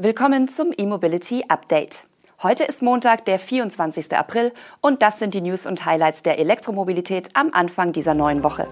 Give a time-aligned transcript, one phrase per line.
[0.00, 2.04] Willkommen zum E-Mobility Update.
[2.40, 4.16] Heute ist Montag, der 24.
[4.16, 8.68] April und das sind die News und Highlights der Elektromobilität am Anfang dieser neuen Woche.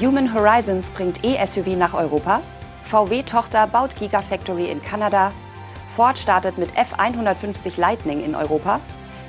[0.00, 2.42] Human Horizons bringt E-SUV nach Europa.
[2.84, 5.30] VW-Tochter baut Gigafactory in Kanada.
[5.88, 8.78] Ford startet mit F150 Lightning in Europa.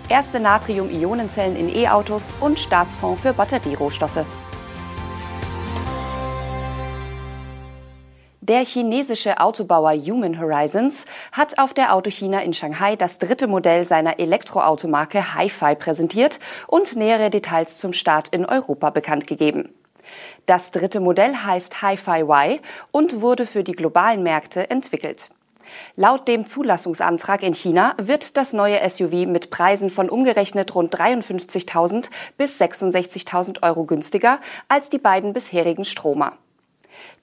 [0.08, 4.24] Erste Natrium-Ionenzellen in E-Autos und Staatsfonds für Batterierohstoffe.
[8.46, 14.20] Der chinesische Autobauer Human Horizons hat auf der Autochina in Shanghai das dritte Modell seiner
[14.20, 19.74] Elektroautomarke Hi-Fi präsentiert und nähere Details zum Start in Europa bekannt gegeben.
[20.46, 22.60] Das dritte Modell heißt Hi-Fi Y
[22.92, 25.30] und wurde für die globalen Märkte entwickelt.
[25.96, 32.10] Laut dem Zulassungsantrag in China wird das neue SUV mit Preisen von umgerechnet rund 53.000
[32.38, 36.34] bis 66.000 Euro günstiger als die beiden bisherigen Stromer.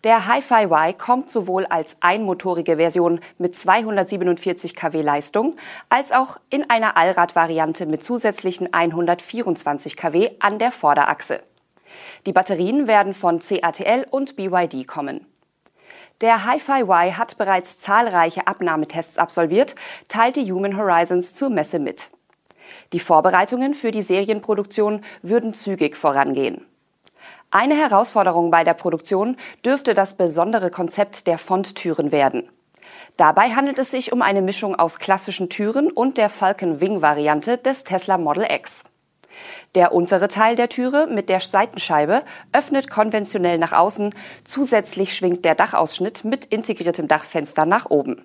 [0.03, 5.57] Der Hi-Fi Y kommt sowohl als einmotorige Version mit 247 kW Leistung
[5.91, 11.41] als auch in einer Allradvariante mit zusätzlichen 124 kW an der Vorderachse.
[12.27, 15.27] Die Batterien werden von CATL und BYD kommen.
[16.21, 19.75] Der Hi-Fi Y hat bereits zahlreiche Abnahmetests absolviert,
[20.09, 22.11] teilte Human Horizons zur Messe mit.
[22.93, 26.67] Die Vorbereitungen für die Serienproduktion würden zügig vorangehen.
[27.51, 32.49] Eine Herausforderung bei der Produktion dürfte das besondere Konzept der Fronttüren werden.
[33.17, 37.59] Dabei handelt es sich um eine Mischung aus klassischen Türen und der Falcon Wing Variante
[37.59, 38.85] des Tesla Model X.
[39.75, 45.55] Der untere Teil der Türe mit der Seitenscheibe öffnet konventionell nach außen, zusätzlich schwingt der
[45.55, 48.23] Dachausschnitt mit integriertem Dachfenster nach oben.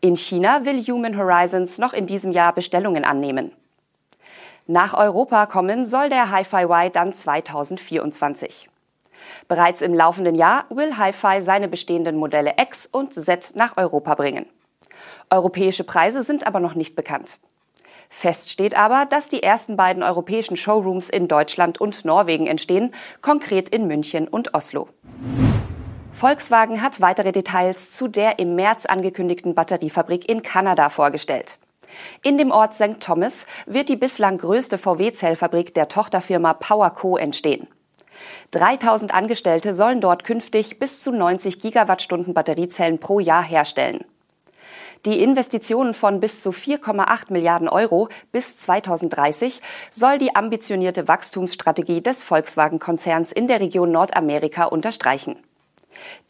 [0.00, 3.52] In China will Human Horizons noch in diesem Jahr Bestellungen annehmen.
[4.68, 8.68] Nach Europa kommen soll der Hi-Fi Y dann 2024.
[9.48, 14.46] Bereits im laufenden Jahr will Hi-Fi seine bestehenden Modelle X und Z nach Europa bringen.
[15.30, 17.38] Europäische Preise sind aber noch nicht bekannt.
[18.08, 23.68] Fest steht aber, dass die ersten beiden europäischen Showrooms in Deutschland und Norwegen entstehen, konkret
[23.68, 24.88] in München und Oslo.
[26.12, 31.58] Volkswagen hat weitere Details zu der im März angekündigten Batteriefabrik in Kanada vorgestellt.
[32.22, 33.00] In dem Ort St.
[33.00, 37.68] Thomas wird die bislang größte VW-Zellfabrik der Tochterfirma PowerCo entstehen.
[38.52, 44.04] 3000 Angestellte sollen dort künftig bis zu 90 Gigawattstunden Batteriezellen pro Jahr herstellen.
[45.04, 49.60] Die Investitionen von bis zu 4,8 Milliarden Euro bis 2030
[49.90, 55.36] soll die ambitionierte Wachstumsstrategie des Volkswagen-Konzerns in der Region Nordamerika unterstreichen.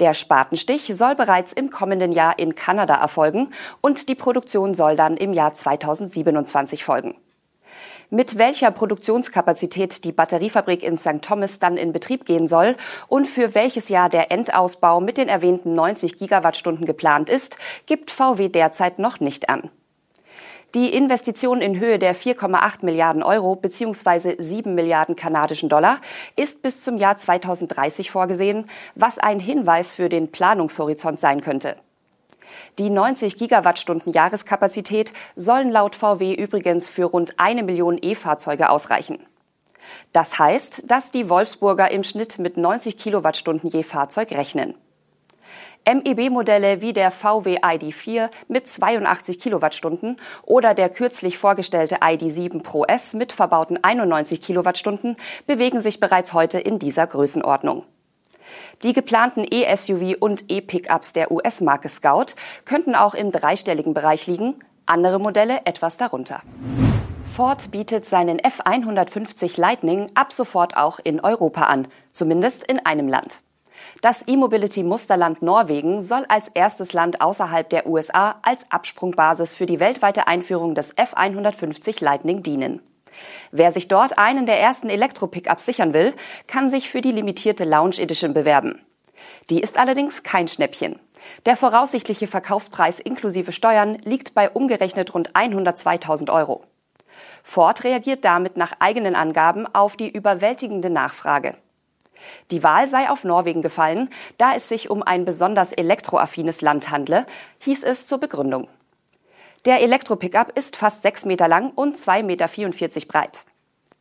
[0.01, 3.51] Der Spatenstich soll bereits im kommenden Jahr in Kanada erfolgen
[3.81, 7.17] und die Produktion soll dann im Jahr 2027 folgen.
[8.15, 11.23] Mit welcher Produktionskapazität die Batteriefabrik in St.
[11.23, 12.77] Thomas dann in Betrieb gehen soll
[13.09, 17.57] und für welches Jahr der Endausbau mit den erwähnten 90 Gigawattstunden geplant ist,
[17.87, 19.71] gibt VW derzeit noch nicht an.
[20.75, 24.37] Die Investition in Höhe der 4,8 Milliarden Euro bzw.
[24.39, 26.01] 7 Milliarden kanadischen Dollar
[26.35, 31.77] ist bis zum Jahr 2030 vorgesehen, was ein Hinweis für den Planungshorizont sein könnte.
[32.79, 39.19] Die 90 Gigawattstunden Jahreskapazität sollen laut VW übrigens für rund eine Million E-Fahrzeuge ausreichen.
[40.15, 44.75] Das heißt, dass die Wolfsburger im Schnitt mit 90 Kilowattstunden je Fahrzeug rechnen.
[45.85, 53.15] MEB-Modelle wie der VW ID4 mit 82 Kilowattstunden oder der kürzlich vorgestellte ID7 Pro S
[53.15, 55.17] mit verbauten 91 Kilowattstunden
[55.47, 57.85] bewegen sich bereits heute in dieser Größenordnung.
[58.83, 62.35] Die geplanten E-SUV und E-Pickups der US-Marke Scout
[62.65, 64.57] könnten auch im dreistelligen Bereich liegen,
[64.87, 66.43] andere Modelle etwas darunter.
[67.25, 73.41] Ford bietet seinen F150 Lightning ab sofort auch in Europa an, zumindest in einem Land.
[74.03, 80.27] Das E-Mobility-Musterland Norwegen soll als erstes Land außerhalb der USA als Absprungbasis für die weltweite
[80.27, 82.83] Einführung des F150 Lightning dienen.
[83.53, 86.15] Wer sich dort einen der ersten Elektro-Pickups sichern will,
[86.49, 88.85] kann sich für die limitierte Lounge Edition bewerben.
[89.51, 90.99] Die ist allerdings kein Schnäppchen.
[91.47, 96.65] Der voraussichtliche Verkaufspreis inklusive Steuern liegt bei umgerechnet rund 102.000 Euro.
[97.45, 101.55] Ford reagiert damit nach eigenen Angaben auf die überwältigende Nachfrage.
[102.51, 107.27] Die Wahl sei auf Norwegen gefallen, da es sich um ein besonders elektroaffines Land handle,
[107.61, 108.69] hieß es zur Begründung.
[109.65, 113.45] Der Elektro-Pickup ist fast sechs Meter lang und 2,44 Meter breit.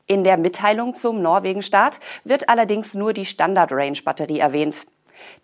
[0.07, 4.85] In der Mitteilung zum Norwegen-Start wird allerdings nur die Standard-Range-Batterie erwähnt.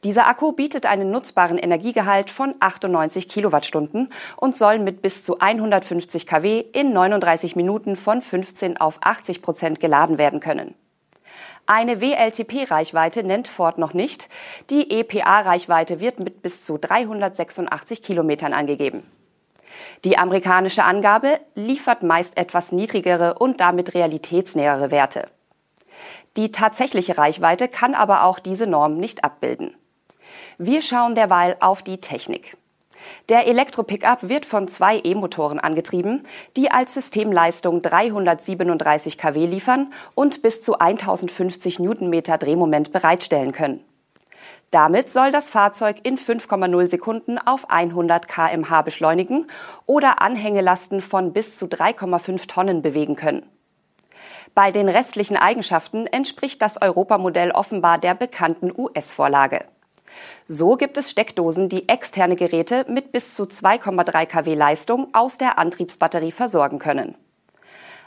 [0.03, 6.25] Dieser Akku bietet einen nutzbaren Energiegehalt von 98 Kilowattstunden und soll mit bis zu 150
[6.25, 10.75] kW in 39 Minuten von 15 auf 80 Prozent geladen werden können.
[11.69, 14.29] Eine WLTP-Reichweite nennt Ford noch nicht.
[14.69, 19.03] Die EPA-Reichweite wird mit bis zu 386 Kilometern angegeben.
[20.05, 25.27] Die amerikanische Angabe liefert meist etwas niedrigere und damit realitätsnähere Werte.
[26.37, 29.75] Die tatsächliche Reichweite kann aber auch diese Norm nicht abbilden.
[30.57, 32.55] Wir schauen derweil auf die Technik.
[33.29, 36.23] Der Elektro-Pickup wird von zwei E-Motoren angetrieben,
[36.55, 43.83] die als Systemleistung 337 kW liefern und bis zu 1050 Newtonmeter Drehmoment bereitstellen können.
[44.71, 49.47] Damit soll das Fahrzeug in 5,0 Sekunden auf 100 kmh beschleunigen
[49.85, 53.49] oder Anhängelasten von bis zu 3,5 Tonnen bewegen können.
[54.53, 59.65] Bei den restlichen Eigenschaften entspricht das Europamodell offenbar der bekannten US-Vorlage.
[60.47, 65.57] So gibt es Steckdosen, die externe Geräte mit bis zu 2,3 kW Leistung aus der
[65.57, 67.15] Antriebsbatterie versorgen können.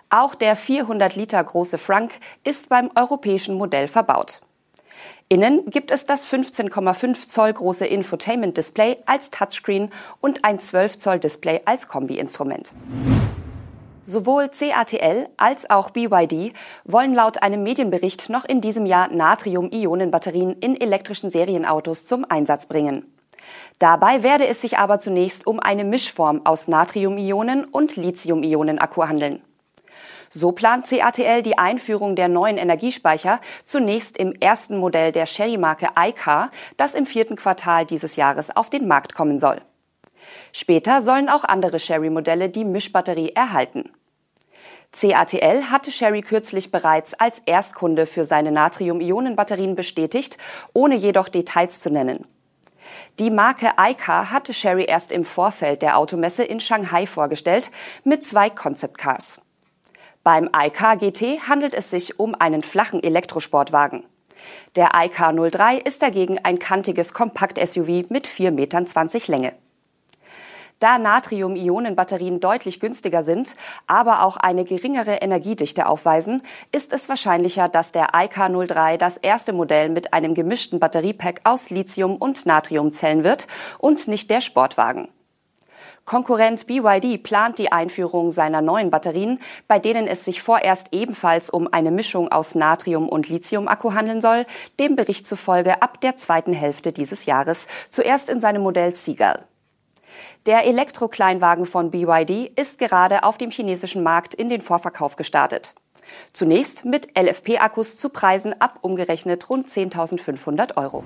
[0.09, 2.13] Auch der 400 Liter große Frank
[2.43, 4.41] ist beim europäischen Modell verbaut.
[5.29, 9.91] Innen gibt es das 15,5 Zoll große Infotainment-Display als Touchscreen
[10.21, 12.73] und ein 12 Zoll Display als Kombi-Instrument.
[14.05, 16.53] Sowohl CATL als auch BYD
[16.85, 23.05] wollen laut einem Medienbericht noch in diesem Jahr Natrium-Ionen-Batterien in elektrischen Serienautos zum Einsatz bringen.
[23.79, 29.43] Dabei werde es sich aber zunächst um eine Mischform aus Natrium-Ionen und Lithium-Ionen-Akku handeln.
[30.33, 36.51] So plant CATL die Einführung der neuen Energiespeicher zunächst im ersten Modell der Sherry-Marke iCar,
[36.77, 39.61] das im vierten Quartal dieses Jahres auf den Markt kommen soll.
[40.53, 43.91] Später sollen auch andere Sherry-Modelle die Mischbatterie erhalten.
[44.93, 50.37] CATL hatte Sherry kürzlich bereits als Erstkunde für seine Natrium-Ionen-Batterien bestätigt,
[50.73, 52.27] ohne jedoch Details zu nennen.
[53.21, 57.71] Die Marke iCar hatte Sherry erst im Vorfeld der Automesse in Shanghai vorgestellt
[58.03, 59.41] mit zwei Concept Cars.
[60.25, 64.05] Beim iCar GT handelt es sich um einen flachen Elektrosportwagen.
[64.75, 68.87] Der iCar 03 ist dagegen ein kantiges Kompakt-SUV mit 4,20 Metern
[69.29, 69.53] Länge.
[70.81, 73.55] Da Natrium-Ionen-Batterien deutlich günstiger sind,
[73.87, 76.43] aber auch eine geringere Energiedichte aufweisen,
[76.73, 82.17] ist es wahrscheinlicher, dass der IK03 das erste Modell mit einem gemischten Batteriepack aus Lithium-
[82.17, 83.47] und Natriumzellen wird
[83.79, 85.09] und nicht der Sportwagen.
[86.07, 89.39] Konkurrent BYD plant die Einführung seiner neuen Batterien,
[89.69, 94.47] bei denen es sich vorerst ebenfalls um eine Mischung aus Natrium- und Lithium-Akku handeln soll,
[94.81, 99.45] dem Bericht zufolge ab der zweiten Hälfte dieses Jahres, zuerst in seinem Modell Seagull.
[100.47, 105.75] Der Elektrokleinwagen von BYD ist gerade auf dem chinesischen Markt in den Vorverkauf gestartet.
[106.33, 111.05] Zunächst mit LFP-Akkus zu Preisen ab umgerechnet rund 10.500 Euro.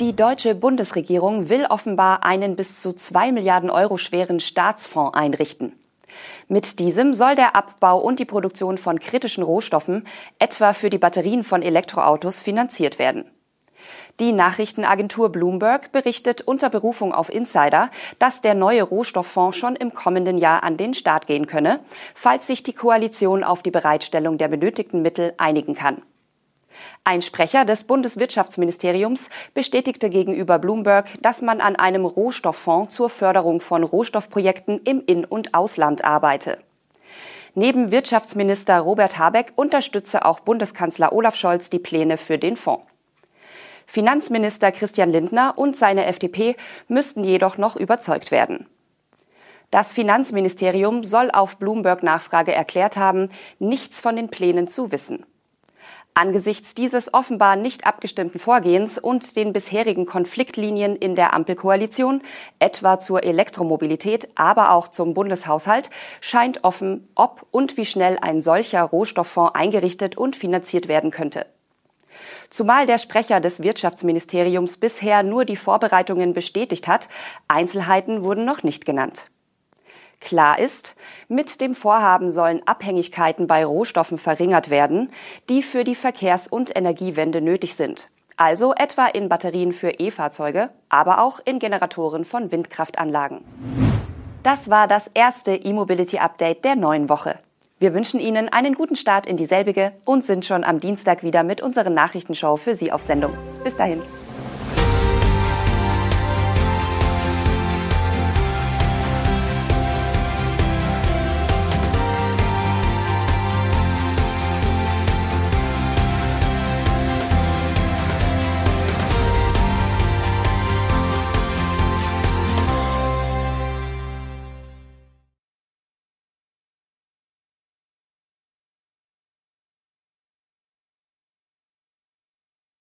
[0.00, 5.78] Die deutsche Bundesregierung will offenbar einen bis zu zwei Milliarden Euro schweren Staatsfonds einrichten.
[6.48, 10.06] Mit diesem soll der Abbau und die Produktion von kritischen Rohstoffen,
[10.38, 13.30] etwa für die Batterien von Elektroautos, finanziert werden.
[14.20, 20.36] Die Nachrichtenagentur Bloomberg berichtet unter Berufung auf Insider, dass der neue Rohstofffonds schon im kommenden
[20.36, 21.80] Jahr an den Start gehen könne,
[22.14, 26.02] falls sich die Koalition auf die Bereitstellung der benötigten Mittel einigen kann.
[27.04, 33.82] Ein Sprecher des Bundeswirtschaftsministeriums bestätigte gegenüber Bloomberg, dass man an einem Rohstofffonds zur Förderung von
[33.82, 36.58] Rohstoffprojekten im In- und Ausland arbeite.
[37.54, 42.91] Neben Wirtschaftsminister Robert Habeck unterstütze auch Bundeskanzler Olaf Scholz die Pläne für den Fonds.
[43.92, 46.56] Finanzminister Christian Lindner und seine FDP
[46.88, 48.66] müssten jedoch noch überzeugt werden.
[49.70, 53.28] Das Finanzministerium soll auf Bloomberg Nachfrage erklärt haben,
[53.58, 55.26] nichts von den Plänen zu wissen.
[56.14, 62.22] Angesichts dieses offenbar nicht abgestimmten Vorgehens und den bisherigen Konfliktlinien in der Ampelkoalition,
[62.60, 65.90] etwa zur Elektromobilität, aber auch zum Bundeshaushalt,
[66.22, 71.44] scheint offen, ob und wie schnell ein solcher Rohstofffonds eingerichtet und finanziert werden könnte.
[72.50, 77.08] Zumal der Sprecher des Wirtschaftsministeriums bisher nur die Vorbereitungen bestätigt hat,
[77.48, 79.26] Einzelheiten wurden noch nicht genannt.
[80.20, 80.94] Klar ist,
[81.28, 85.10] mit dem Vorhaben sollen Abhängigkeiten bei Rohstoffen verringert werden,
[85.48, 88.08] die für die Verkehrs- und Energiewende nötig sind.
[88.36, 93.44] Also etwa in Batterien für E-Fahrzeuge, aber auch in Generatoren von Windkraftanlagen.
[94.42, 97.38] Das war das erste E-Mobility Update der neuen Woche.
[97.82, 101.60] Wir wünschen Ihnen einen guten Start in dieselbige und sind schon am Dienstag wieder mit
[101.62, 103.36] unseren Nachrichtenshow für Sie auf Sendung.
[103.64, 104.00] Bis dahin.